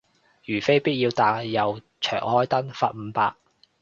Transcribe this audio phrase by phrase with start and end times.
[0.45, 3.35] 如非必要但又長開燈，罰五百